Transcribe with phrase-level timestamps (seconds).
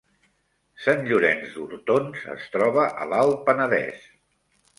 [0.85, 4.11] Sant Llorenç d’Hortons es troba a l’Alt Penedès